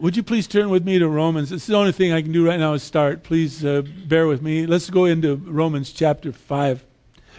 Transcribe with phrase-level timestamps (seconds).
[0.00, 1.52] Would you please turn with me to Romans?
[1.52, 3.22] It's the only thing I can do right now is start.
[3.22, 4.66] Please uh, bear with me.
[4.66, 6.84] Let's go into Romans chapter 5.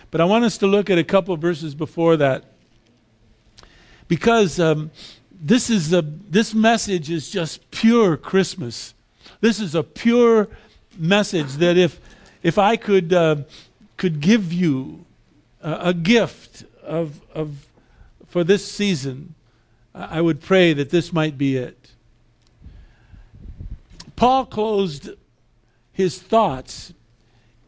[0.09, 2.45] But I want us to look at a couple verses before that.
[4.07, 4.89] Because um,
[5.39, 8.95] this, is a, this message is just pure Christmas.
[9.39, 10.47] This is a pure
[10.97, 11.99] message that if,
[12.41, 13.35] if I could, uh,
[13.97, 15.05] could give you
[15.61, 17.67] a, a gift of, of,
[18.29, 19.35] for this season,
[19.93, 21.91] I would pray that this might be it.
[24.17, 25.11] Paul closed
[25.93, 26.91] his thoughts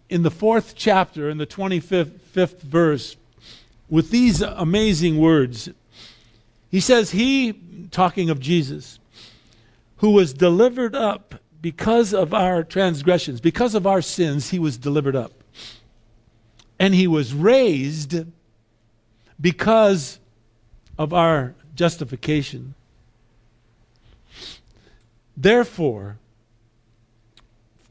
[0.10, 3.16] in the fourth chapter, in the 25th verse,
[3.88, 5.70] with these amazing words.
[6.70, 7.54] He says, He,
[7.92, 9.00] talking of Jesus,
[9.98, 15.16] who was delivered up because of our transgressions, because of our sins, he was delivered
[15.16, 15.44] up.
[16.80, 18.16] And he was raised
[19.40, 20.20] because
[20.98, 22.74] of our justification.
[25.38, 26.18] Therefore,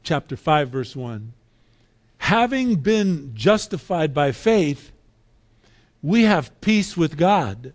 [0.03, 1.33] chapter 5, verse 1.
[2.19, 4.91] Having been justified by faith,
[6.01, 7.73] we have peace with God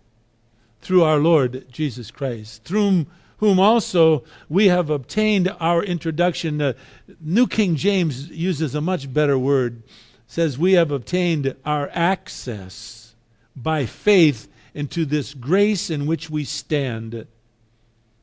[0.81, 3.05] through our Lord Jesus Christ, through
[3.37, 6.57] whom also we have obtained our introduction.
[6.57, 6.75] The
[7.19, 9.83] New King James uses a much better word,
[10.27, 13.15] says we have obtained our access
[13.55, 17.27] by faith into this grace in which we stand,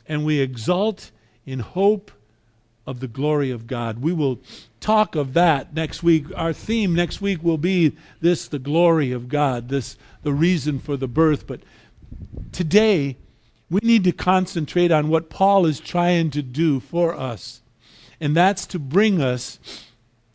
[0.07, 1.11] and we exult
[1.47, 2.11] in hope
[2.87, 4.03] of the glory of God.
[4.03, 4.41] We will
[4.81, 6.27] talk of that next week.
[6.37, 10.97] Our theme next week will be this the glory of God, this the reason for
[10.97, 11.47] the birth.
[11.47, 11.61] But
[12.51, 13.17] today,
[13.71, 17.63] we need to concentrate on what Paul is trying to do for us.
[18.21, 19.59] And that's to bring us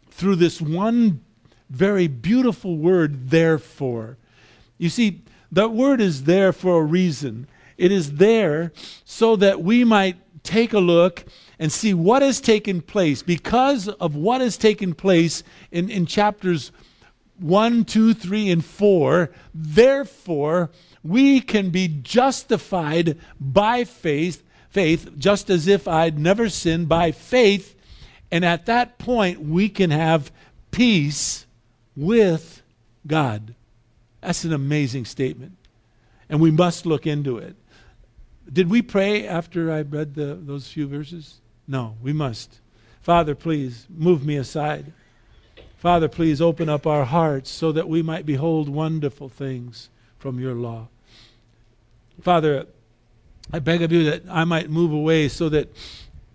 [0.10, 1.22] through this one
[1.70, 4.18] very beautiful word, therefore.
[4.78, 7.48] You see, that word is there for a reason.
[7.78, 8.72] It is there
[9.06, 11.26] so that we might take a look
[11.60, 16.72] and see what has taken place because of what has taken place in, in chapters
[17.40, 19.32] 1, 2, 3, and 4.
[19.54, 20.72] Therefore,
[21.04, 27.76] we can be justified by faith, faith, just as if I'd never sinned by faith.
[28.32, 30.32] And at that point, we can have
[30.72, 31.46] peace
[31.96, 32.62] with
[33.06, 33.56] God.
[34.22, 35.54] That's an amazing statement.
[36.30, 37.56] And we must look into it.
[38.52, 41.40] Did we pray after I read the, those few verses?
[41.68, 42.60] No, we must.
[43.02, 44.94] Father, please move me aside.
[45.78, 50.56] Father, please open up our hearts so that we might behold wonderful things from your
[50.56, 50.88] law.
[52.22, 52.66] Father,
[53.54, 55.74] I beg of you that I might move away so that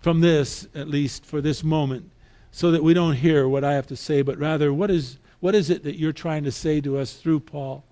[0.01, 2.09] from this, at least for this moment,
[2.51, 5.55] so that we don't hear what I have to say, but rather, what is, what
[5.55, 7.83] is it that you're trying to say to us through Paul,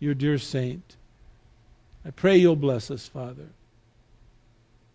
[0.00, 0.96] your dear saint?
[2.04, 3.48] I pray you'll bless us, Father.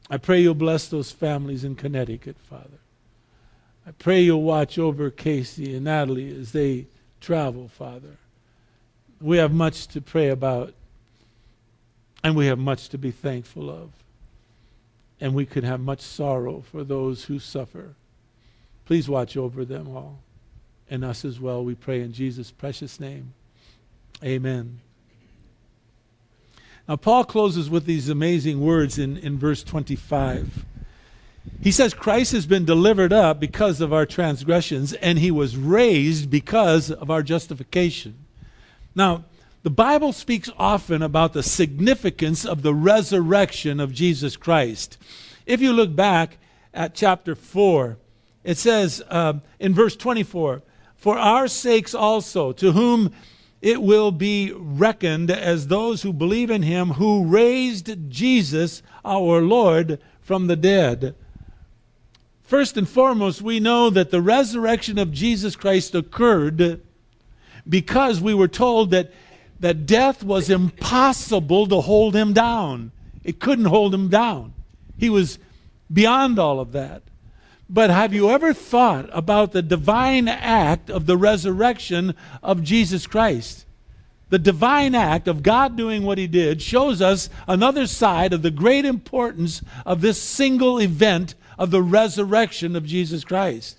[0.09, 2.79] I pray you'll bless those families in Connecticut, Father.
[3.85, 6.87] I pray you'll watch over Casey and Natalie as they
[7.21, 8.17] travel, Father.
[9.21, 10.73] We have much to pray about,
[12.23, 13.91] and we have much to be thankful of.
[15.21, 17.95] And we could have much sorrow for those who suffer.
[18.85, 20.19] Please watch over them all,
[20.89, 23.33] and us as well, we pray in Jesus' precious name.
[24.23, 24.79] Amen.
[26.89, 30.65] Now, Paul closes with these amazing words in, in verse 25.
[31.61, 36.31] He says, Christ has been delivered up because of our transgressions, and he was raised
[36.31, 38.17] because of our justification.
[38.95, 39.25] Now,
[39.61, 44.97] the Bible speaks often about the significance of the resurrection of Jesus Christ.
[45.45, 46.39] If you look back
[46.73, 47.97] at chapter 4,
[48.43, 50.63] it says uh, in verse 24,
[50.95, 53.13] For our sakes also, to whom
[53.61, 59.99] it will be reckoned as those who believe in him who raised Jesus, our Lord,
[60.21, 61.15] from the dead.
[62.43, 66.81] First and foremost, we know that the resurrection of Jesus Christ occurred
[67.67, 69.11] because we were told that,
[69.59, 72.91] that death was impossible to hold him down.
[73.23, 74.53] It couldn't hold him down.
[74.97, 75.37] He was
[75.91, 77.03] beyond all of that.
[77.69, 83.65] But have you ever thought about the divine act of the resurrection of Jesus Christ?
[84.29, 88.51] The divine act of God doing what he did shows us another side of the
[88.51, 93.77] great importance of this single event of the resurrection of Jesus Christ.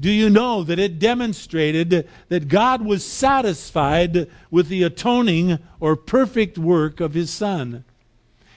[0.00, 6.58] Do you know that it demonstrated that God was satisfied with the atoning or perfect
[6.58, 7.84] work of his Son?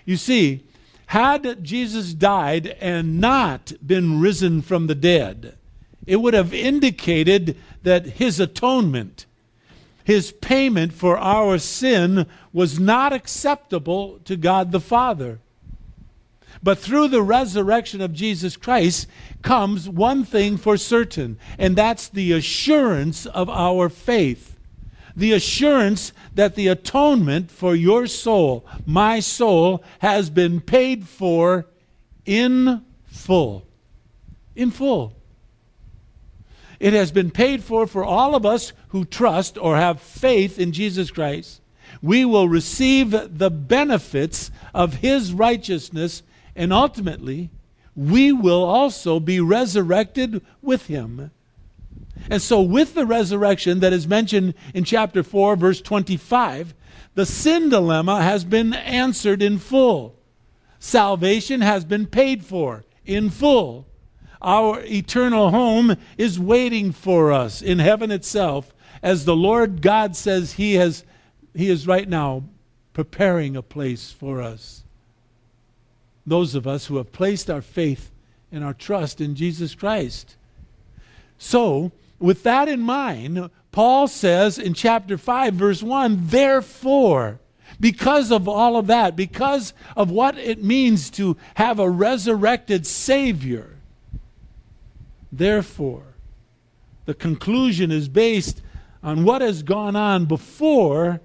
[0.06, 0.64] You see,
[1.08, 5.58] had Jesus died and not been risen from the dead,
[6.06, 9.26] it would have indicated that his atonement,
[10.04, 15.40] his payment for our sin, was not acceptable to God the Father.
[16.62, 19.08] But through the resurrection of Jesus Christ
[19.42, 24.57] comes one thing for certain, and that's the assurance of our faith.
[25.18, 31.66] The assurance that the atonement for your soul, my soul, has been paid for
[32.24, 33.66] in full.
[34.56, 35.16] In full.
[36.80, 40.72] It has been paid for for all of us who trust or have faith in
[40.72, 41.62] Jesus Christ.
[42.00, 46.22] We will receive the benefits of his righteousness
[46.56, 47.50] and ultimately,
[47.96, 51.32] we will also be resurrected with him.
[52.30, 56.74] And so, with the resurrection that is mentioned in chapter 4, verse 25,
[57.16, 60.16] the sin dilemma has been answered in full.
[60.80, 63.88] Salvation has been paid for in full.
[64.42, 70.54] Our eternal home is waiting for us in heaven itself, as the Lord God says
[70.54, 71.04] He, has,
[71.56, 72.44] he is right now
[72.94, 74.84] preparing a place for us
[76.28, 78.12] those of us who have placed our faith
[78.52, 80.36] and our trust in Jesus Christ.
[81.38, 87.40] So, with that in mind, Paul says in chapter 5, verse 1, therefore,
[87.80, 93.76] because of all of that, because of what it means to have a resurrected Savior,
[95.32, 96.16] therefore,
[97.06, 98.62] the conclusion is based
[99.04, 101.22] on what has gone on before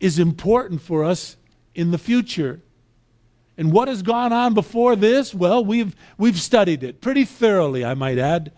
[0.00, 1.36] is important for us
[1.74, 2.60] in the future.
[3.58, 5.34] And what has gone on before this?
[5.34, 8.52] Well, we've, we've studied it pretty thoroughly, I might add.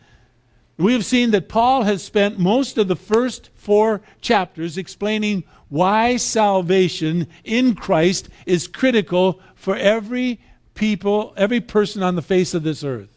[0.79, 6.17] We have seen that Paul has spent most of the first four chapters explaining why
[6.17, 10.41] salvation in Christ is critical for every
[10.75, 13.11] people, every person on the face of this earth.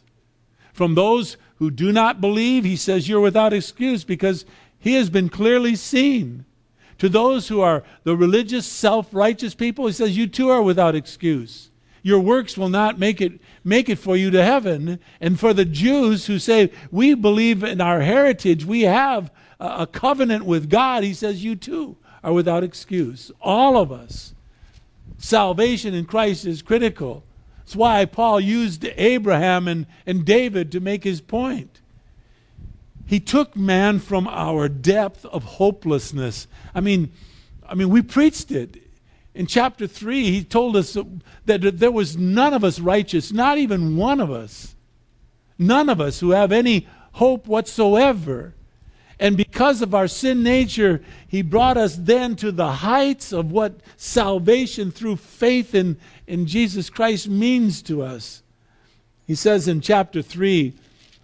[0.73, 4.45] From those who do not believe, he says, You're without excuse because
[4.79, 6.45] he has been clearly seen.
[6.97, 10.95] To those who are the religious, self righteous people, he says, You too are without
[10.95, 11.70] excuse.
[12.03, 14.99] Your works will not make it make it for you to heaven.
[15.19, 20.45] And for the Jews who say, We believe in our heritage, we have a, covenant
[20.45, 23.31] with God, he says, You too are without excuse.
[23.41, 24.33] All of us.
[25.17, 27.23] Salvation in Christ is critical.
[27.59, 31.79] That's why Paul used Abraham and, and David to make his point.
[33.05, 36.47] He took man from our depth of hopelessness.
[36.73, 37.11] I mean,
[37.67, 38.81] I mean, we preached it
[39.33, 40.97] in chapter 3, he told us
[41.45, 44.75] that there was none of us righteous, not even one of us.
[45.57, 48.53] None of us who have any hope whatsoever.
[49.19, 53.79] And because of our sin nature, he brought us then to the heights of what
[53.95, 58.41] salvation through faith in, in Jesus Christ means to us.
[59.27, 60.73] He says in chapter 3,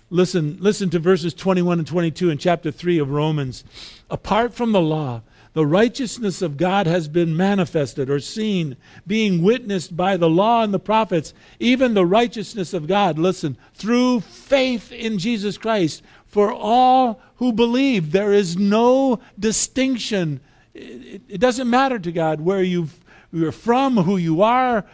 [0.09, 3.63] listen, listen to verses 21 and 22 in chapter 3 of Romans.
[4.09, 5.23] Apart from the law,
[5.53, 10.73] the righteousness of God has been manifested or seen, being witnessed by the law and
[10.73, 16.03] the prophets, even the righteousness of God, listen, through faith in Jesus Christ.
[16.25, 20.41] For all who believe, there is no distinction.
[20.73, 22.99] It, it doesn't matter to God where you've,
[23.31, 24.85] you're from, who you are,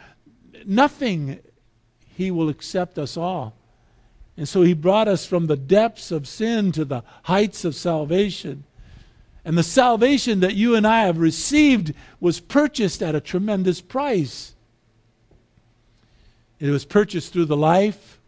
[0.65, 1.39] nothing.
[2.15, 3.55] He will accept us all.
[4.37, 8.63] And so he brought us from the depths of sin to the heights of salvation.
[9.45, 14.55] And the salvation that you and I have received was purchased at a tremendous price.
[16.59, 18.21] It was purchased through the life,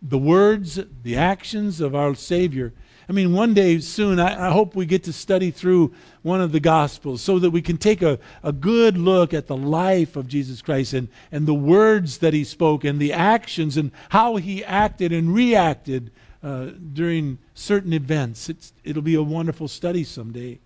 [0.00, 2.72] the words, the actions of our Savior.
[3.08, 6.52] I mean, one day soon, I, I, hope we get to study through one of
[6.52, 10.28] the Gospels so that we can take a, a good look at the life of
[10.28, 14.64] Jesus Christ and, and the words that he spoke and the actions and how he
[14.64, 16.12] acted and reacted
[16.42, 18.48] uh, during certain events.
[18.48, 20.58] It's, it'll be a wonderful study someday.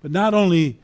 [0.00, 0.78] But not only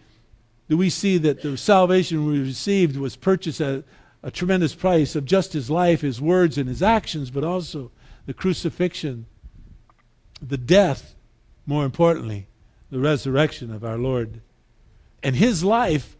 [0.69, 3.85] do we see that the salvation we received was purchased at
[4.23, 7.91] a tremendous price of just his life, his words, and his actions, but also
[8.27, 9.27] the crucifixion,
[10.41, 11.15] the death,
[11.67, 12.47] more importantly,
[12.91, 14.41] the resurrection of our Lord.
[15.23, 16.17] And his life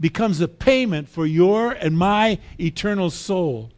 [0.00, 3.70] becomes a payment for your and my eternal soul,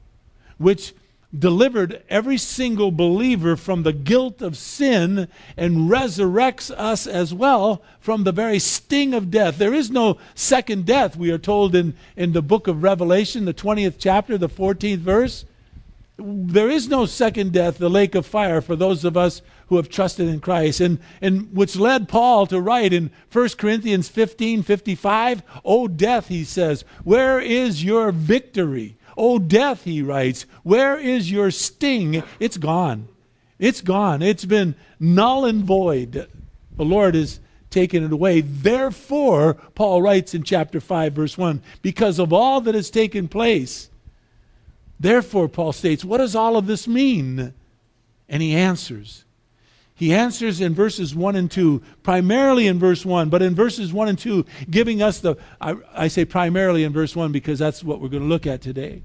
[0.57, 0.95] which
[1.38, 8.25] delivered every single believer from the guilt of sin and resurrects us as well from
[8.25, 9.59] the very sting of death.
[9.59, 13.55] There is no second death, we are told in, in the book of Revelation, the
[13.55, 15.45] 20th chapter, the 14th verse.
[16.17, 19.88] There is no second death, the lake of fire, for those of us who have
[19.88, 20.81] trusted in Christ.
[20.81, 26.45] And, and which led Paul to write in 1 Corinthians 15 55, O death, he
[26.45, 28.97] says, where is your victory?
[29.16, 32.23] O death, he writes, where is your sting?
[32.40, 33.09] It's gone.
[33.59, 34.23] It's gone.
[34.23, 36.28] It's been null and void.
[36.76, 37.40] The Lord has
[37.71, 38.40] taken it away.
[38.40, 43.90] Therefore, Paul writes in chapter 5, verse 1, because of all that has taken place,
[44.99, 47.52] Therefore, Paul states, what does all of this mean?
[48.28, 49.25] And he answers.
[49.96, 54.08] He answers in verses 1 and 2, primarily in verse 1, but in verses 1
[54.08, 58.00] and 2, giving us the, I, I say primarily in verse 1 because that's what
[58.00, 59.02] we're going to look at today.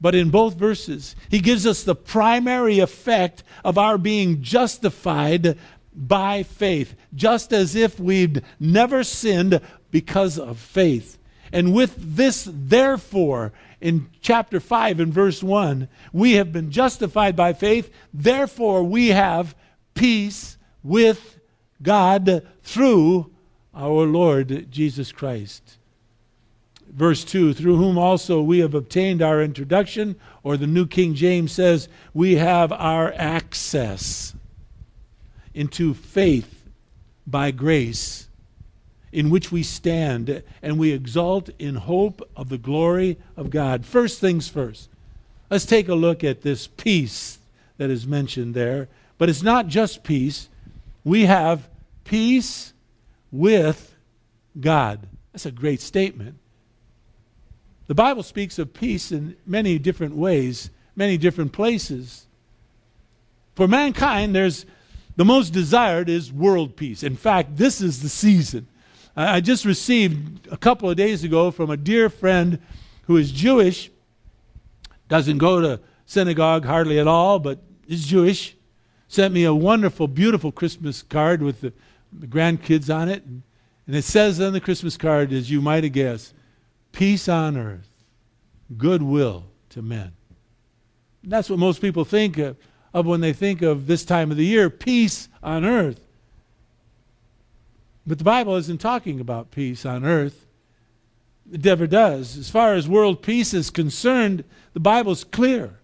[0.00, 5.56] But in both verses, he gives us the primary effect of our being justified
[5.94, 11.18] by faith, just as if we'd never sinned because of faith.
[11.52, 17.52] And with this, therefore, in chapter 5 and verse 1, we have been justified by
[17.52, 19.54] faith, therefore we have
[19.94, 21.38] peace with
[21.82, 23.30] God through
[23.74, 25.78] our Lord Jesus Christ.
[26.88, 31.52] Verse 2 Through whom also we have obtained our introduction, or the New King James
[31.52, 34.34] says, we have our access
[35.54, 36.68] into faith
[37.26, 38.28] by grace,
[39.12, 43.84] in which we stand and we exalt in hope of the glory of God.
[43.84, 44.88] First things first,
[45.50, 47.38] let's take a look at this peace
[47.76, 48.88] that is mentioned there
[49.20, 50.48] but it's not just peace.
[51.04, 51.68] We have
[52.04, 52.72] peace
[53.30, 53.94] with
[54.58, 55.06] God.
[55.34, 56.36] That's a great statement.
[57.86, 62.28] The Bible speaks of peace in many different ways, many different places.
[63.56, 64.64] For mankind, there's
[65.16, 67.02] the most desired is world peace.
[67.02, 68.68] In fact, this is the season.
[69.14, 72.58] I just received a couple of days ago from a dear friend
[73.02, 73.90] who is Jewish,
[75.08, 78.56] doesn't go to synagogue hardly at all, but is Jewish
[79.10, 81.72] sent me a wonderful, beautiful Christmas card with the,
[82.26, 83.24] grandkids on it.
[83.24, 83.42] And,
[83.88, 86.32] and it says on the Christmas card, as you might have guessed,
[86.92, 87.88] peace on earth,
[88.76, 90.12] goodwill to men.
[91.24, 92.56] And that's what most people think of,
[92.94, 96.00] of when they think of this time of the year peace on earth.
[98.06, 100.46] But the Bible isn't talking about peace on earth.
[101.52, 102.36] It never does.
[102.36, 105.79] As far as world peace is concerned, the Bible's clear.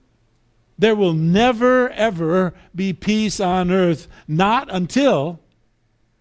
[0.79, 5.41] There will never, ever be peace on earth, not until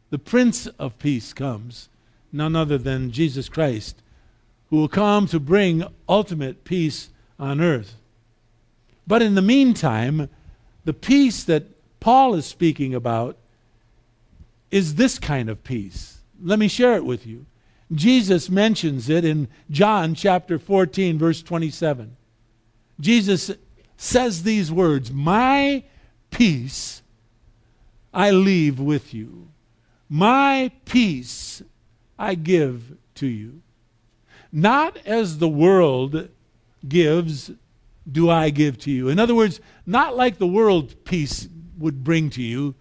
[0.09, 1.89] the Prince of Peace comes,
[2.31, 4.01] none other than Jesus Christ,
[4.69, 7.95] who will come to bring ultimate peace on earth.
[9.05, 10.29] But in the meantime,
[10.85, 11.65] the peace that
[12.00, 13.38] Paul is speaking about
[14.71, 16.19] is this kind of peace.
[16.41, 17.45] Let me share it with you.
[17.91, 22.15] Jesus mentions it in John chapter 14, verse 27.
[23.00, 23.51] Jesus
[23.98, 25.84] says these words My
[26.32, 27.02] peace
[28.14, 29.50] I leave with you,
[30.10, 31.62] my peace
[32.18, 33.62] I give to you.
[34.52, 36.30] Not as the world
[36.88, 37.52] gives,
[38.10, 39.10] do I give to you.
[39.10, 42.75] In other words, not like the world peace would bring to you.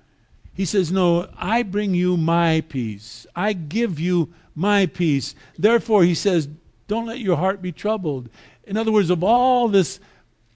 [0.54, 3.26] He says, No, I bring you my peace.
[3.34, 5.34] I give you my peace.
[5.58, 6.48] Therefore, he says,
[6.86, 8.28] Don't let your heart be troubled.
[8.64, 9.98] In other words, of all this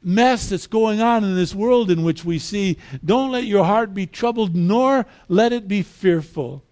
[0.09, 2.79] mess that's going on in this world in which we see.
[3.05, 6.65] Don't let your heart be troubled, nor let it be fearful.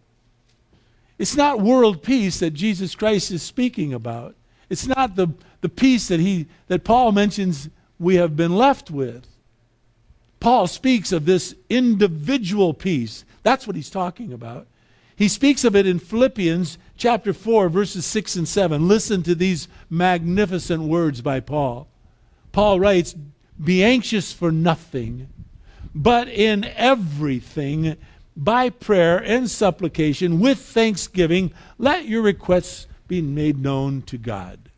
[1.18, 4.34] It's not world peace that Jesus Christ is speaking about.
[4.70, 5.28] It's not the,
[5.60, 9.26] the peace that, he, that Paul mentions we have been left with.
[10.40, 13.24] Paul speaks of this individual peace.
[13.42, 14.66] That's what he's talking about.
[15.14, 18.88] He speaks of it in Philippians chapter 4, verses 6 and 7.
[18.88, 21.88] Listen to these magnificent words by Paul.
[22.56, 23.14] Paul writes,
[23.62, 25.28] Be anxious for nothing,
[25.94, 27.98] but in everything,
[28.34, 34.70] by prayer and supplication, with thanksgiving, let your requests be made known to God.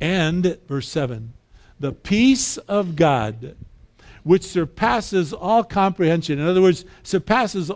[0.00, 1.34] And, verse 7,
[1.78, 3.54] the peace of God,
[4.24, 7.70] which surpasses all comprehension, in other words, surpasses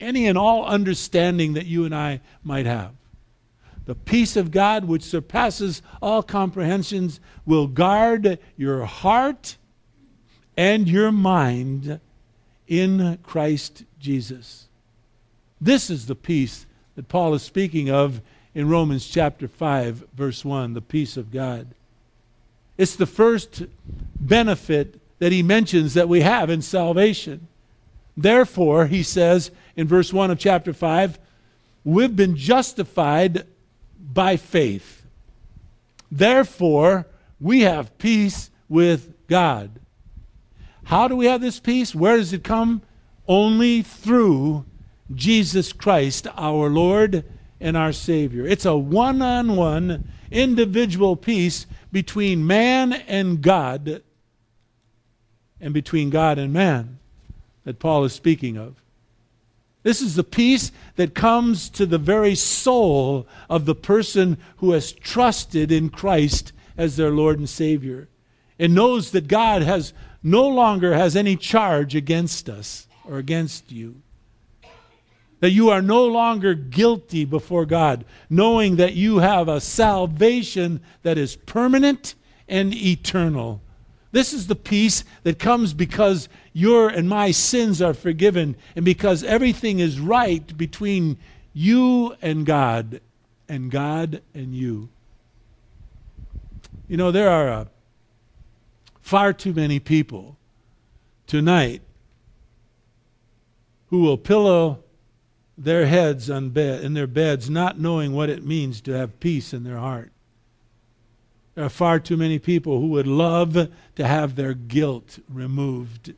[0.00, 2.97] any and all understanding that you and I might have
[3.88, 9.56] the peace of God, which surpasses all comprehensions, will guard your heart
[10.58, 11.98] and your mind
[12.66, 14.68] in Christ Jesus.
[15.58, 16.66] This is the peace
[16.96, 18.20] that Paul is speaking of
[18.54, 21.68] in Romans chapter 5, verse 1, the peace of God.
[22.76, 23.62] It's the first
[24.20, 27.48] benefit that he mentions that we have in salvation.
[28.18, 31.18] Therefore, he says in verse 1 of chapter 5,
[31.84, 33.46] we've been justified
[34.12, 35.06] by faith.
[36.10, 37.06] Therefore,
[37.40, 39.80] we have peace with God.
[40.84, 41.94] How do we have this peace?
[41.94, 42.82] Where does it come?
[43.26, 44.64] Only through
[45.14, 47.24] Jesus Christ, our Lord
[47.60, 48.46] and our Savior.
[48.46, 54.02] It's a one on one individual peace between man and God
[55.60, 56.98] and between God and man
[57.64, 58.82] that Paul is speaking of.
[59.88, 64.92] This is the peace that comes to the very soul of the person who has
[64.92, 68.10] trusted in Christ as their Lord and Savior.
[68.58, 74.02] and knows that God has no longer has any charge against us or against you.
[75.40, 81.16] That you are no longer guilty before God, knowing that you have a salvation that
[81.16, 82.14] is permanent
[82.46, 83.62] and eternal.
[84.10, 89.22] This is the peace that comes because your and my sins are forgiven and because
[89.22, 91.18] everything is right between
[91.52, 93.00] you and God
[93.48, 94.88] and God and you.
[96.88, 97.64] You know, there are uh,
[99.00, 100.36] far too many people
[101.26, 101.82] tonight
[103.88, 104.82] who will pillow
[105.56, 109.64] their heads on in their beds not knowing what it means to have peace in
[109.64, 110.12] their heart.
[111.58, 113.54] There are far too many people who would love
[113.96, 116.14] to have their guilt removed.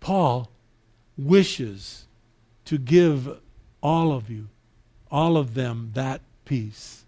[0.00, 0.50] Paul
[1.16, 2.06] wishes
[2.64, 3.38] to give
[3.80, 4.48] all of you,
[5.12, 7.04] all of them, that peace.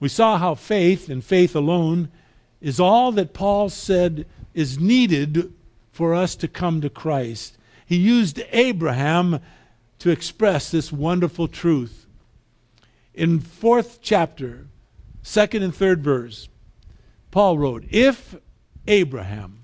[0.00, 2.08] We saw how faith and faith alone
[2.62, 4.24] is all that Paul said
[4.54, 5.52] is needed
[5.92, 7.58] for us to come to Christ.
[7.84, 9.40] He used Abraham
[9.98, 12.01] to express this wonderful truth
[13.14, 14.66] in fourth chapter,
[15.22, 16.48] second and third verse,
[17.30, 18.36] Paul wrote, If
[18.86, 19.60] Abraham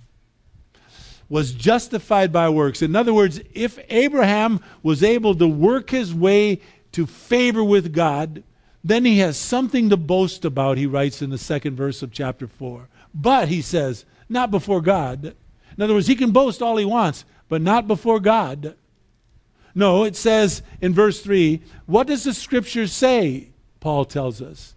[1.28, 6.60] was justified by works, in other words, if Abraham was able to work his way
[6.92, 8.42] to favor with God,
[8.82, 12.46] then he has something to boast about, he writes in the second verse of chapter
[12.46, 12.88] 4.
[13.14, 15.34] But, he says, not before God.
[15.76, 18.76] In other words, he can boast all he wants, but not before God.
[19.78, 23.50] No, it says in verse 3 what does the scripture say?
[23.78, 24.74] Paul tells us.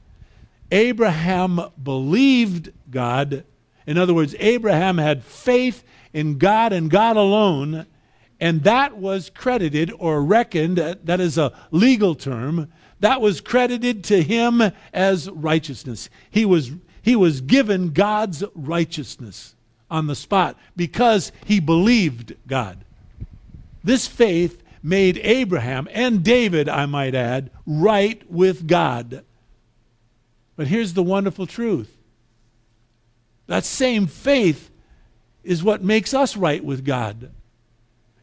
[0.71, 3.43] Abraham believed God.
[3.87, 7.87] In other words, Abraham had faith in God and God alone,
[8.39, 14.03] and that was credited or reckoned, uh, that is a legal term, that was credited
[14.03, 14.61] to him
[14.93, 16.11] as righteousness.
[16.29, 19.55] He was, he was given God's righteousness
[19.89, 22.85] on the spot because he believed God.
[23.83, 29.23] This faith made Abraham and David, I might add, right with God.
[30.55, 31.97] But here's the wonderful truth
[33.47, 34.69] that same faith
[35.43, 37.31] is what makes us right with God.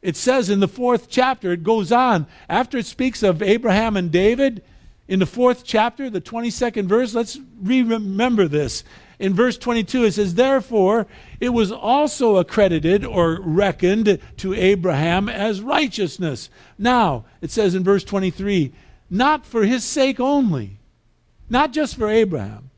[0.01, 4.11] It says in the fourth chapter, it goes on, after it speaks of Abraham and
[4.11, 4.63] David,
[5.09, 8.85] in the fourth chapter, the 22nd verse, let's re remember this
[9.19, 11.07] in verse 22, it says, Therefore,
[11.41, 16.51] it was also accredited or reckoned to Abraham as righteousness.
[16.79, 18.73] Now, it says in verse 23,
[19.11, 20.79] not for his sake only,
[21.51, 22.71] not just for Abraham,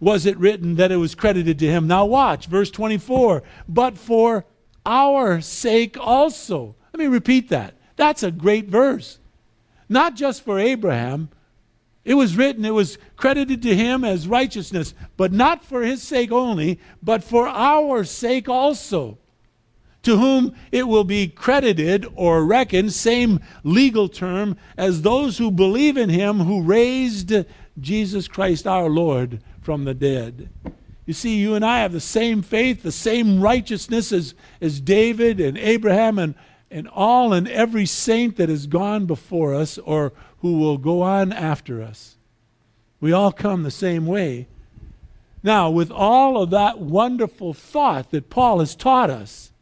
[0.00, 1.86] was it written that it was credited to him.
[1.86, 4.44] Now, watch, verse 24, but for
[4.84, 6.74] our sake also.
[6.92, 7.74] Let me repeat that.
[7.96, 9.18] That's a great verse.
[9.88, 11.30] Not just for Abraham,
[12.08, 16.32] it was written, it was credited to him as righteousness, but not for his sake
[16.32, 19.18] only, but for our sake also.
[20.04, 25.98] To whom it will be credited or reckoned, same legal term, as those who believe
[25.98, 27.30] in him who raised
[27.78, 30.48] Jesus Christ our Lord from the dead.
[31.04, 35.40] You see, you and I have the same faith, the same righteousness as, as David
[35.40, 36.34] and Abraham and,
[36.70, 41.32] and all and every saint that has gone before us or who will go on
[41.32, 42.16] after us.
[43.00, 44.48] We all come the same way.
[45.42, 49.52] Now, with all of that wonderful thought that Paul has taught us,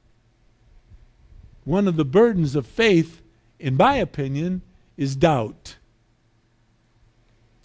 [1.64, 3.20] one of the burdens of faith,
[3.58, 4.62] in my opinion,
[4.96, 5.76] is doubt.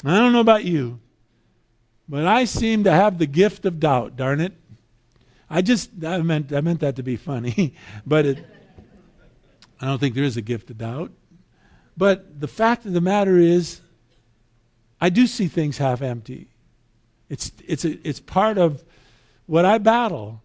[0.04, 1.00] I don't know about you,
[2.10, 4.54] but I seem to have the gift of doubt, darn it.
[5.50, 8.45] I just, I meant, I meant that to be funny, but it,
[9.80, 11.12] I don't think there is a gift of doubt.
[12.01, 13.79] But the fact of the matter is,
[14.99, 16.47] I do see things half empty.
[17.29, 18.83] It's, it's, a, it's part of
[19.45, 20.41] what I battle.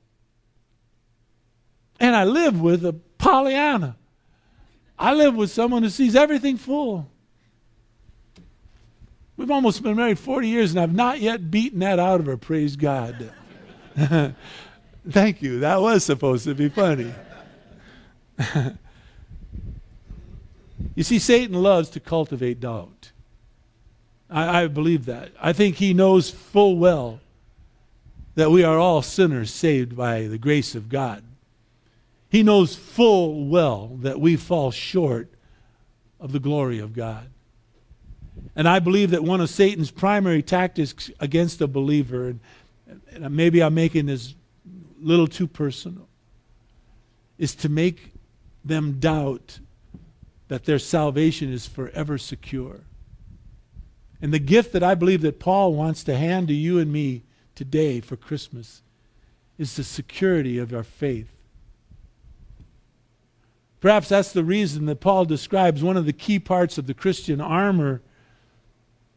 [1.98, 3.96] And I live with a Pollyanna.
[4.98, 7.08] I live with someone who sees everything full.
[9.38, 12.36] We've almost been married 40 years, and I've not yet beaten that out of her,
[12.36, 13.32] praise God.
[15.08, 15.60] Thank you.
[15.60, 17.14] That was supposed to be funny.
[20.94, 23.12] You see, Satan loves to cultivate doubt.
[24.28, 25.30] I, I, believe that.
[25.40, 27.20] I think he knows full well
[28.34, 31.22] that we are all sinners saved by the grace of God.
[32.28, 35.30] He knows full well that we fall short
[36.20, 37.28] of the glory of God.
[38.54, 42.40] And I believe that one of Satan's primary tactics against a believer, and,
[43.12, 44.34] and maybe I'm making this
[44.66, 46.08] a little too personal,
[47.38, 48.12] is to make
[48.64, 49.60] them doubt
[50.48, 52.80] that their salvation is forever secure.
[54.22, 57.22] And the gift that I believe that Paul wants to hand to you and me
[57.54, 58.82] today for Christmas
[59.58, 61.28] is the security of our faith.
[63.80, 67.40] Perhaps that's the reason that Paul describes one of the key parts of the Christian
[67.40, 68.00] armor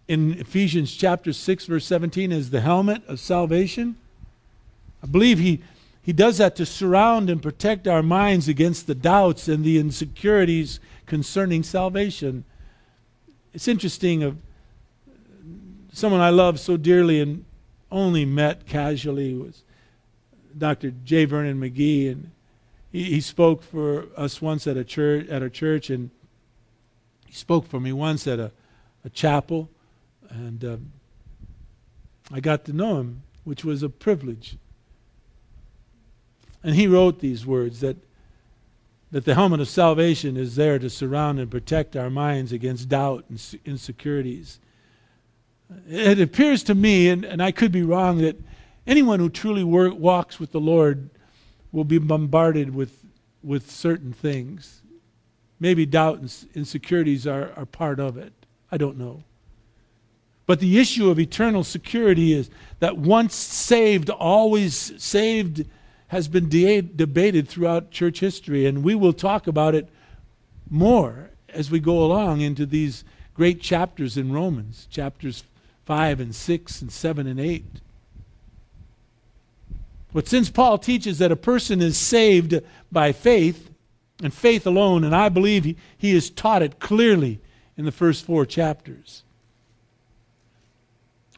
[0.07, 3.95] in Ephesians chapter 6 verse 17 as the helmet of salvation.
[5.01, 5.61] I believe he
[6.09, 10.79] he does that to surround and protect our minds against the doubts and the insecurities
[11.05, 12.45] concerning salvation.
[13.53, 14.41] It's interesting of
[15.93, 17.45] someone I love so dearly and
[17.91, 19.61] only met casually was
[20.57, 20.89] Dr.
[21.05, 21.25] J.
[21.25, 22.31] Vernon McGee, and
[22.91, 26.09] he, he spoke for us once at a church at a church, and
[27.27, 28.51] he spoke for me once at a,
[29.05, 29.69] a chapel,
[30.27, 30.91] and um,
[32.31, 34.57] I got to know him, which was a privilege.
[36.63, 37.97] And he wrote these words that
[39.11, 43.25] that the helmet of salvation is there to surround and protect our minds against doubt
[43.29, 44.59] and insecurities.
[45.87, 48.39] It appears to me, and, and I could be wrong, that
[48.85, 51.09] anyone who truly work, walks with the Lord
[51.71, 53.03] will be bombarded with,
[53.43, 54.81] with certain things.
[55.59, 58.33] Maybe doubt and insecurities are, are part of it.
[58.71, 59.23] I don't know.
[60.45, 65.65] But the issue of eternal security is that once saved, always saved
[66.09, 69.87] has been de- debated throughout church history, and we will talk about it
[70.69, 75.43] more as we go along into these great chapters in Romans, chapters
[75.85, 77.63] 5 and 6 and 7 and 8.
[80.13, 82.59] But since Paul teaches that a person is saved
[82.91, 83.69] by faith,
[84.21, 87.39] and faith alone, and I believe he, he has taught it clearly
[87.77, 89.23] in the first four chapters.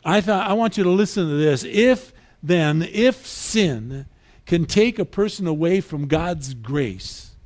[0.04, 1.64] I thought I want you to listen to this.
[1.64, 4.08] If then, if sin
[4.52, 7.38] can take a person away from God's grace,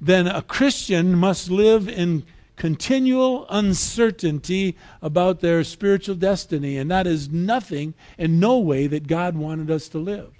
[0.00, 2.24] then a Christian must live in
[2.56, 6.78] continual uncertainty about their spiritual destiny.
[6.78, 10.32] And that is nothing and no way that God wanted us to live.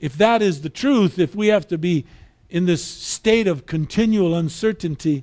[0.00, 2.06] If that is the truth, if we have to be
[2.50, 5.22] in this state of continual uncertainty,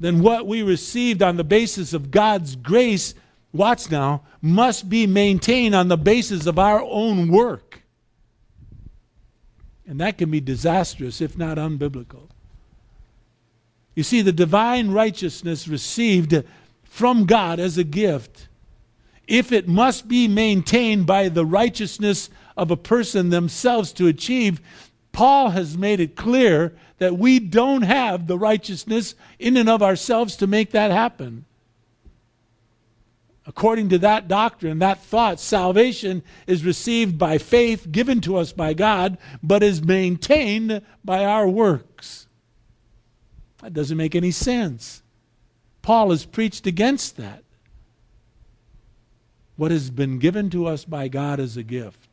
[0.00, 3.12] then what we received on the basis of God's grace
[3.52, 7.82] watch now, must be maintained on the basis of our own work.
[9.86, 12.28] And that can be disastrous, if not unbiblical.
[13.94, 16.44] You see, the divine righteousness received
[16.84, 18.48] from God as a gift,
[19.26, 24.60] if it must be maintained by the righteousness of a person themselves to achieve,
[25.12, 30.36] Paul has made it clear that we don't have the righteousness in and of ourselves
[30.36, 31.44] to make that happen.
[33.50, 38.74] According to that doctrine, that thought, salvation is received by faith given to us by
[38.74, 42.28] God, but is maintained by our works.
[43.60, 45.02] That doesn't make any sense.
[45.82, 47.42] Paul has preached against that.
[49.56, 52.08] What has been given to us by God is a gift.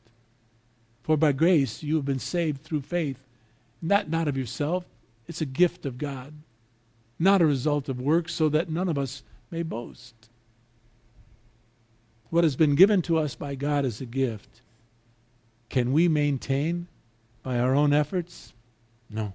[1.03, 3.19] For by grace you have been saved through faith.
[3.83, 4.85] That not of yourself,
[5.27, 6.33] it's a gift of God,
[7.19, 9.21] not a result of works, so that none of us
[9.51, 10.26] may boast.
[12.29, 14.61] What has been given to us by God as a gift,
[15.69, 16.87] can we maintain
[17.43, 18.53] by our own efforts?
[19.09, 19.33] No.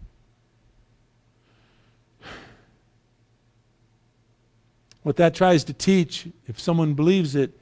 [5.02, 7.58] What that tries to teach, if someone believes it,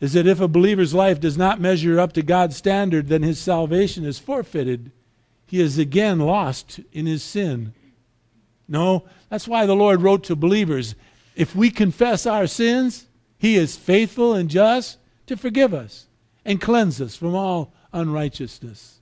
[0.00, 3.38] is that if a believer's life does not measure up to God's standard, then his
[3.38, 4.90] salvation is forfeited.
[5.46, 7.72] He is again lost in his sin.
[8.66, 10.94] No, that's why the Lord wrote to believers
[11.36, 13.06] if we confess our sins,
[13.42, 16.06] he is faithful and just to forgive us
[16.44, 19.00] and cleanse us from all unrighteousness.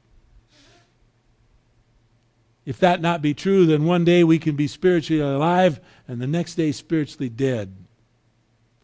[2.65, 6.27] If that not be true, then one day we can be spiritually alive and the
[6.27, 7.77] next day spiritually dead.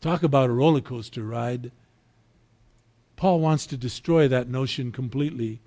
[0.03, 1.73] Talk about a roller coaster ride.
[3.17, 5.63] Paul wants to destroy that notion completely.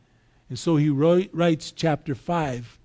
[0.50, 2.78] And so he writes chapter 5.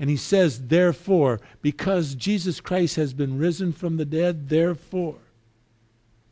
[0.00, 5.18] And he says, Therefore, because Jesus Christ has been risen from the dead, therefore,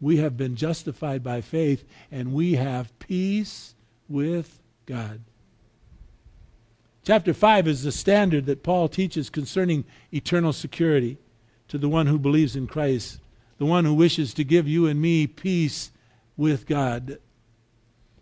[0.00, 3.74] we have been justified by faith and we have peace
[4.08, 5.20] with God.
[7.02, 11.18] Chapter 5 is the standard that Paul teaches concerning eternal security
[11.68, 13.20] to the one who believes in Christ,
[13.58, 15.92] the one who wishes to give you and me peace
[16.36, 17.18] with God.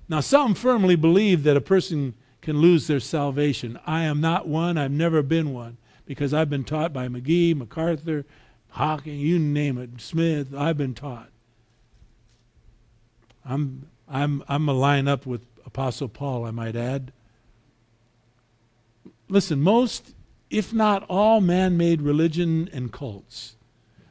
[0.09, 3.79] Now, some firmly believe that a person can lose their salvation.
[3.87, 8.25] I am not one, I've never been one, because I've been taught by McGee, MacArthur,
[8.71, 11.31] Hocking, you name it, Smith, I've been taught.
[13.49, 17.13] I'm, I'm, I'm a line up with Apostle Paul, I might add.
[19.29, 20.15] Listen, most,
[20.51, 23.57] if not all, man made religion and cults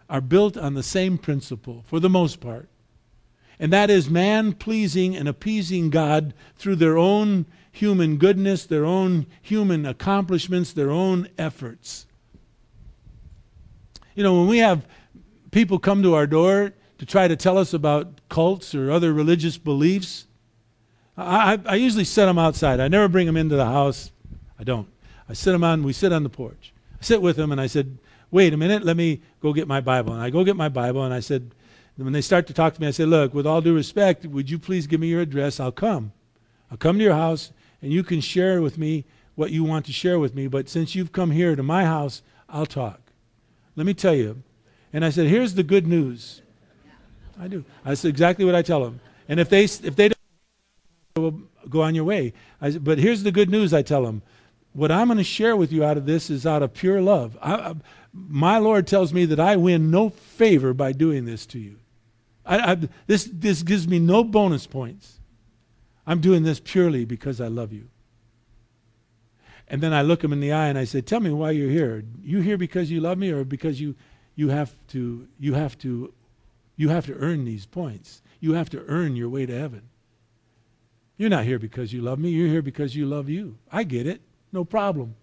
[0.10, 2.68] are built on the same principle for the most part.
[3.60, 9.26] And that is man pleasing and appeasing God through their own human goodness, their own
[9.42, 12.06] human accomplishments, their own efforts.
[14.16, 14.86] You know, when we have
[15.52, 19.58] people come to our door to try to tell us about cults or other religious
[19.58, 20.26] beliefs,
[21.18, 22.80] I, I, usually set them outside.
[22.80, 24.12] I never bring them into the house.
[24.60, 24.88] I don't.
[25.28, 26.74] I sit them on, we sit on the porch.
[27.00, 27.98] I sit with them and I said,
[28.30, 30.14] wait a minute, let me go get my Bible.
[30.14, 31.52] And I go get my Bible and I said,
[31.96, 34.50] when they start to talk to me, I say, look, with all due respect, would
[34.50, 35.60] you please give me your address?
[35.60, 36.12] I'll come.
[36.70, 39.06] I'll come to your house and you can share with me
[39.36, 40.48] what you want to share with me.
[40.48, 43.00] But since you've come here to my house, I'll talk.
[43.76, 44.44] Let me tell you.
[44.94, 46.42] And I said, here's the good news.
[47.40, 47.64] I do.
[47.86, 49.00] That's exactly what I tell them.
[49.30, 50.12] And if they if they
[51.16, 52.34] don't, go on your way.
[52.62, 53.74] I, but here's the good news.
[53.74, 54.22] I tell them,
[54.74, 57.38] what I'm going to share with you out of this is out of pure love.
[57.42, 57.74] I, I,
[58.14, 61.78] my Lord tells me that I win no favor by doing this to you.
[63.08, 65.20] this this gives me no bonus points.
[66.06, 67.90] I'm doing this purely because I love you.
[69.68, 71.70] And then I look him in the eye and I say, "Tell me why you're
[71.70, 72.04] here.
[72.24, 73.96] You here because you love me, or because you
[74.36, 76.14] you have to you have to
[76.78, 78.22] you have to earn these points.
[78.40, 79.82] You have to earn your way to heaven.
[81.18, 82.30] You're not here because you love me.
[82.30, 83.58] You're here because you love you.
[83.72, 84.22] I get it.
[84.54, 85.16] No problem.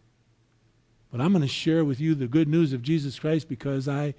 [1.10, 4.14] But I'm going to share with you the good news of Jesus Christ because I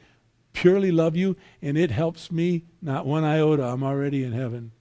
[0.53, 3.63] purely love you and it helps me not one iota.
[3.63, 4.71] I'm already in heaven.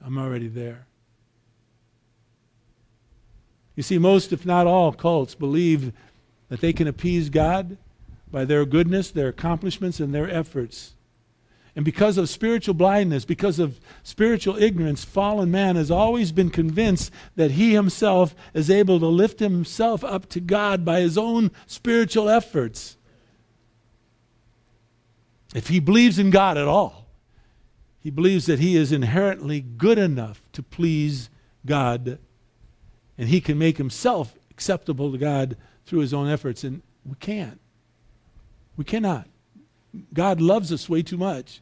[0.00, 0.86] I'm already there.
[3.74, 5.92] You see, most, if not all, cults believe
[6.48, 7.76] that they can appease God
[8.30, 10.93] by their goodness, their accomplishments, and their efforts.
[11.76, 17.10] And because of spiritual blindness, because of spiritual ignorance, fallen man has always been convinced
[17.34, 22.28] that he himself is able to lift himself up to God by his own spiritual
[22.28, 22.96] efforts.
[25.52, 27.06] If he believes in God at all,
[28.00, 31.28] he believes that he is inherently good enough to please
[31.66, 32.18] God
[33.16, 35.56] and he can make himself acceptable to God
[35.86, 36.64] through his own efforts.
[36.64, 37.60] And we can't.
[38.76, 39.28] We cannot.
[40.12, 41.60] God loves us way too much.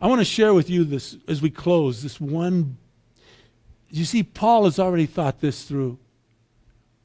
[0.00, 2.76] I want to share with you this as we close this one.
[3.90, 5.98] You see, Paul has already thought this through.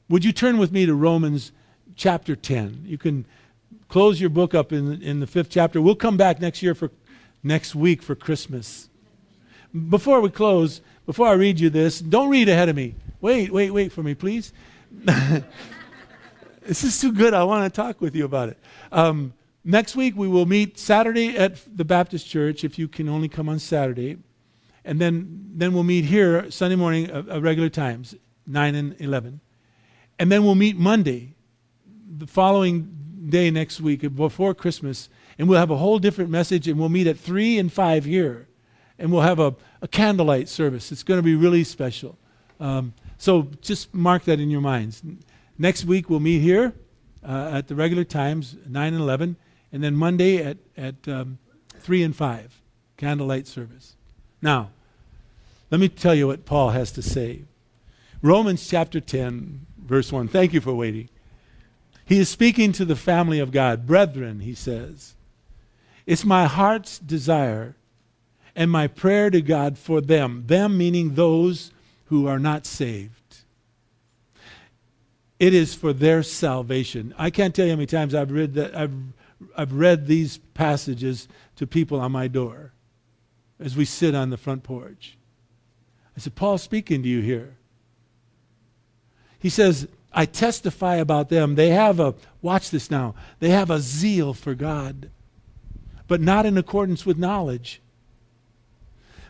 [0.08, 1.50] Would you turn with me to Romans
[1.96, 2.84] chapter 10?
[2.86, 3.26] You can
[3.88, 5.80] close your book up in, in the fifth chapter.
[5.80, 6.90] We'll come back next year for
[7.42, 8.88] next week for Christmas.
[9.88, 12.94] Before we close, before I read you this, don't read ahead of me.
[13.20, 14.52] Wait, wait, wait for me, please.
[16.62, 17.34] this is too good.
[17.34, 18.58] I want to talk with you about it.
[18.92, 19.32] Um,
[19.66, 23.48] Next week, we will meet Saturday at the Baptist Church, if you can only come
[23.48, 24.18] on Saturday.
[24.84, 28.14] And then, then we'll meet here Sunday morning at, regular times,
[28.46, 29.40] 9 and 11.
[30.18, 31.34] And then we'll meet Monday,
[32.06, 35.08] the following day next week, before Christmas.
[35.38, 38.46] And we'll have a whole different message, and we'll meet at 3 and 5 here.
[38.98, 40.92] And we'll have a, a candlelight service.
[40.92, 42.18] It's going to be really special.
[42.60, 45.02] Um, so just mark that in your minds.
[45.56, 46.74] Next week, we'll meet here
[47.26, 49.38] uh, at the regular times, 9 and 11
[49.74, 51.36] and then Monday at, at um,
[51.80, 52.62] 3 and 5,
[52.96, 53.96] candlelight service.
[54.40, 54.70] Now,
[55.68, 57.42] let me tell you what Paul has to say.
[58.22, 60.28] Romans chapter 10, verse 1.
[60.28, 61.08] Thank you for waiting.
[62.04, 63.84] He is speaking to the family of God.
[63.84, 65.16] Brethren, he says,
[66.06, 67.74] it's my heart's desire
[68.54, 71.72] and my prayer to God for them, them meaning those
[72.04, 73.38] who are not saved.
[75.40, 77.12] It is for their salvation.
[77.18, 78.92] I can't tell you how many times I've read that I've
[79.56, 82.72] I've read these passages to people on my door
[83.60, 85.16] as we sit on the front porch.
[86.16, 87.56] I said, Paul's speaking to you here.
[89.38, 91.54] He says, I testify about them.
[91.54, 95.10] They have a, watch this now, they have a zeal for God,
[96.06, 97.80] but not in accordance with knowledge.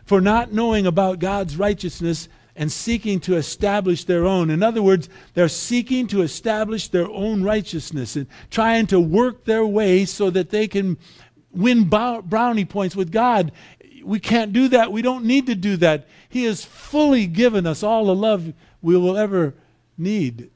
[0.05, 4.49] For not knowing about God's righteousness, and seeking to establish their own.
[4.49, 9.65] In other words, they're seeking to establish their own righteousness and trying to work their
[9.65, 10.97] way so that they can
[11.51, 13.51] win brownie points with God.
[14.03, 14.91] We can't do that.
[14.91, 16.07] We don't need to do that.
[16.29, 19.55] He has fully given us all the love we will ever
[19.97, 20.49] need.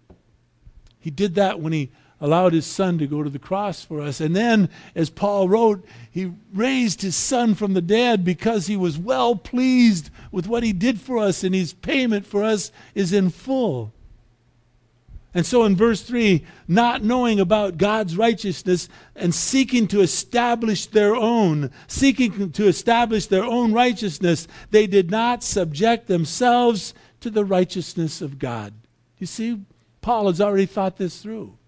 [0.99, 4.19] He did that when He allowed his son to go to the cross for us.
[4.19, 8.97] And then, as Paul wrote, he raised his son from the dead because he was
[8.97, 13.29] well pleased with what he did for us, and his payment for us is in
[13.29, 13.93] full.
[15.33, 21.15] And so in verse 3, not knowing about God's righteousness and seeking to establish their
[21.15, 28.21] own, seeking to establish their own righteousness, they did not subject themselves to the righteousness
[28.21, 28.73] of God.
[29.19, 29.61] You see,
[30.01, 31.58] Paul has already thought this through.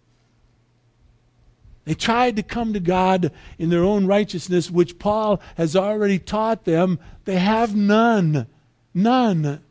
[1.84, 6.66] They tried to come to God in their own righteousness, which Paul has already taught
[6.66, 7.00] them.
[7.26, 8.48] They have none.
[8.94, 9.62] None.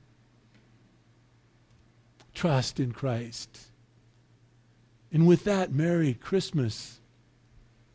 [2.35, 3.69] Trust in Christ.
[5.13, 6.99] And with that, Merry Christmas.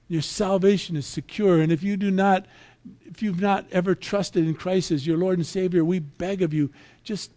[0.08, 1.60] Your salvation is secure.
[1.60, 2.46] And if you do not,
[3.06, 6.54] if you've not ever trusted in Christ as your Lord and Savior, we beg of
[6.54, 6.72] you,
[7.04, 7.32] just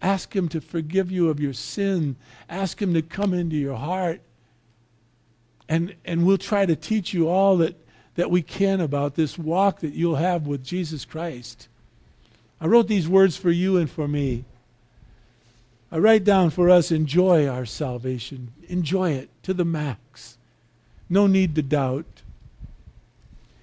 [0.00, 2.16] ask Him to forgive you of your sin.
[2.48, 4.22] Ask Him to come into your heart.
[5.68, 7.76] And, and we'll try to teach you all that,
[8.14, 11.68] that we can about this walk that you'll have with Jesus Christ.
[12.60, 14.44] I wrote these words for you and for me.
[15.90, 18.52] I write down for us enjoy our salvation.
[18.68, 20.36] Enjoy it to the max.
[21.08, 22.04] No need to doubt.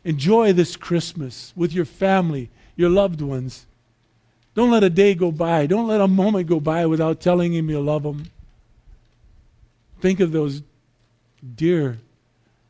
[0.05, 3.65] Enjoy this Christmas with your family, your loved ones.
[4.55, 5.65] Don't let a day go by.
[5.65, 8.25] Don't let a moment go by without telling him you love him.
[9.99, 10.61] Think of those
[11.55, 11.99] dear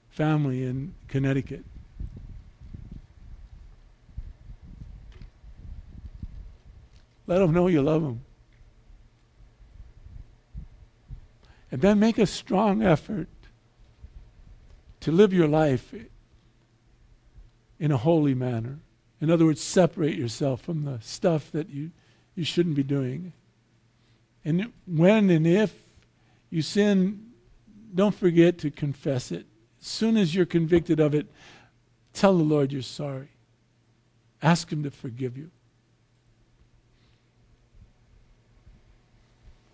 [0.10, 1.64] family in Connecticut.
[7.28, 8.22] Let them know you love them.
[11.72, 13.30] And then make a strong effort
[15.00, 15.94] to live your life
[17.80, 18.80] in a holy manner.
[19.20, 21.92] In other words, separate yourself from the stuff that you,
[22.36, 23.34] you shouldn't be doing.
[24.46, 25.74] And when and if
[26.50, 27.33] you sin,
[27.94, 29.46] don't forget to confess it.
[29.82, 31.28] As soon as you're convicted of it,
[32.14, 33.30] tell the Lord you're sorry.
[34.42, 35.52] Ask Him to forgive you.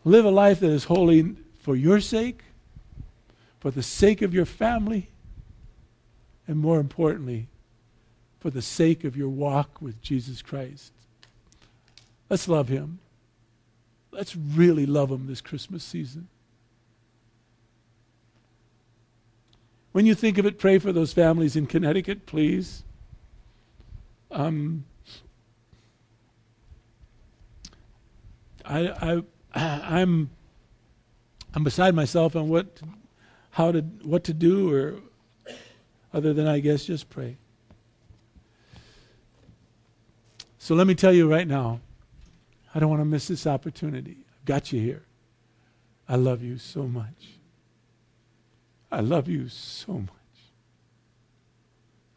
[0.04, 2.44] Live a life that is holy for your sake,
[3.60, 5.10] for the sake of your family,
[6.48, 7.48] and more importantly,
[8.40, 10.94] for the sake of your walk with Jesus Christ.
[12.30, 13.00] Let's love Him.
[14.12, 16.28] Let's really love Him this Christmas season.
[20.00, 22.86] When you think of it, pray for those families in Connecticut, please.
[24.32, 24.86] Um,
[28.64, 29.24] I, I,
[30.00, 30.30] I'm,
[31.54, 32.80] I'm beside myself on what,
[33.52, 35.02] how to, what to do, or
[36.14, 37.36] other than I guess just pray.
[40.60, 41.82] So let me tell you right now,
[42.74, 44.20] I don't want to miss this opportunity.
[44.34, 45.04] I've got you here.
[46.08, 47.39] I love you so much.
[48.92, 50.10] I love you so much.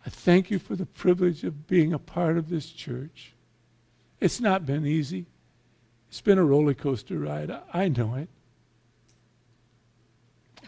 [0.05, 3.33] I thank you for the privilege of being a part of this church.
[4.21, 5.27] It's not been easy.
[6.09, 7.51] It's been a roller coaster ride.
[7.73, 8.29] I know it.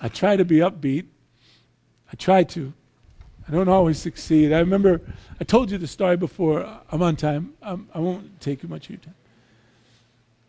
[0.00, 1.06] I try to be upbeat.
[2.12, 2.72] I try to.
[3.46, 4.52] I don't always succeed.
[4.52, 5.00] I remember
[5.40, 6.66] I told you the story before.
[6.90, 7.54] I'm on time.
[7.62, 9.14] I'm, I will not take much of your time.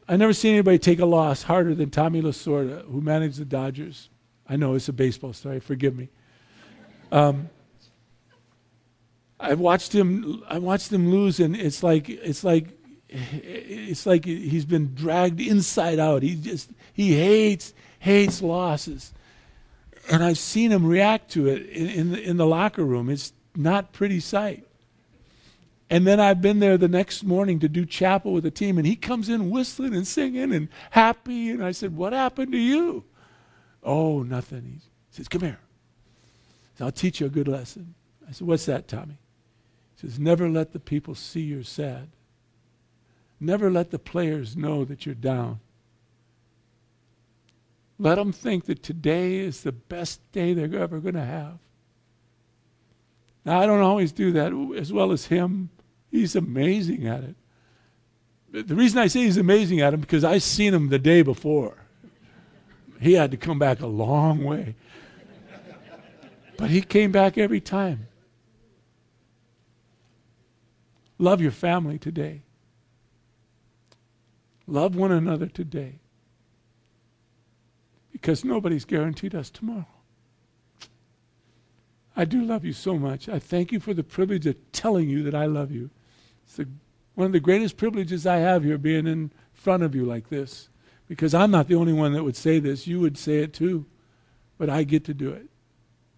[0.07, 4.09] I never seen anybody take a loss harder than Tommy Lasorda, who managed the Dodgers.
[4.47, 5.59] I know it's a baseball story.
[5.59, 6.09] Forgive me.
[7.11, 7.49] Um,
[9.39, 10.43] I've watched him.
[10.47, 12.67] I watched him lose, and it's like it's like
[13.09, 16.23] it's like he's been dragged inside out.
[16.23, 19.13] He just he hates hates losses,
[20.09, 23.09] and I've seen him react to it in, in the, in the locker room.
[23.09, 24.65] It's not pretty sight.
[25.89, 28.87] And then I've been there the next morning to do chapel with the team, and
[28.87, 31.51] he comes in whistling and singing and happy.
[31.51, 33.03] And I said, "What happened to you?"
[33.85, 34.81] Oh, nothing.
[34.81, 35.59] He says, Come here.
[36.73, 37.93] Says, I'll teach you a good lesson.
[38.27, 39.19] I said, What's that, Tommy?
[39.95, 42.09] He says, Never let the people see you're sad.
[43.39, 45.59] Never let the players know that you're down.
[47.99, 51.59] Let them think that today is the best day they're ever going to have.
[53.45, 55.69] Now, I don't always do that as well as him.
[56.11, 58.67] He's amazing at it.
[58.67, 61.84] The reason I say he's amazing at it because I've seen him the day before.
[62.99, 64.75] He had to come back a long way.
[66.57, 68.07] But he came back every time.
[71.17, 72.41] Love your family today.
[74.67, 75.99] Love one another today.
[78.11, 79.87] Because nobody's guaranteed us tomorrow.
[82.15, 83.27] I do love you so much.
[83.27, 85.89] I thank you for the privilege of telling you that I love you.
[86.45, 86.67] It's the,
[87.15, 90.69] one of the greatest privileges I have here, being in front of you like this.
[91.07, 92.87] Because I'm not the only one that would say this.
[92.87, 93.85] You would say it too.
[94.57, 95.47] But I get to do it.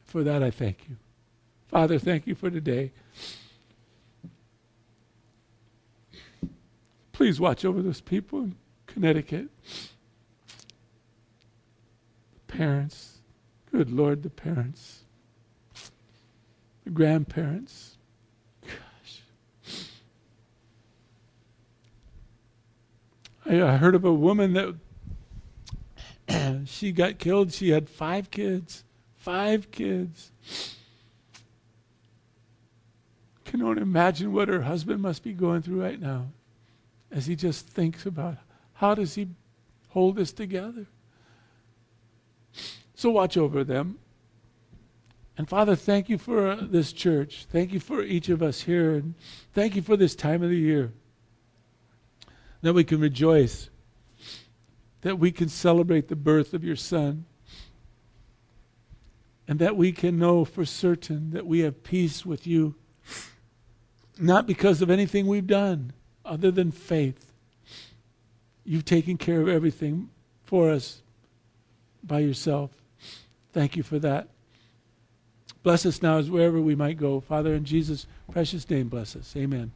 [0.05, 0.95] For that, I thank you.
[1.67, 2.91] Father, thank you for today.
[7.11, 9.49] Please watch over those people in Connecticut.
[12.33, 13.17] The parents.
[13.71, 15.01] Good Lord, the parents.
[16.85, 17.96] The grandparents.
[23.49, 24.75] I, heard of a woman that
[26.65, 27.53] she got killed.
[27.53, 28.83] She had five kids.
[29.15, 30.31] Five kids.
[33.45, 36.27] Can only imagine what her husband must be going through right now
[37.11, 38.37] as he just thinks about
[38.73, 39.29] how does he
[39.89, 40.85] hold this together.
[42.95, 43.99] So watch over them.
[45.37, 47.45] And Father, thank you for this church.
[47.49, 48.95] Thank you for each of us here.
[48.95, 49.13] And
[49.53, 50.91] thank you for this time of the year
[52.61, 53.69] that we can rejoice,
[55.01, 57.25] that we can celebrate the birth of your Son,
[59.47, 62.75] and that we can know for certain that we have peace with you,
[64.19, 65.93] not because of anything we've done
[66.25, 67.31] other than faith.
[68.65, 70.09] You've taken care of everything
[70.43, 71.01] for us
[72.03, 72.71] by yourself.
[73.53, 74.27] Thank you for that.
[75.63, 77.19] Bless us now as wherever we might go.
[77.19, 79.33] Father, in Jesus' precious name, bless us.
[79.35, 79.71] Amen.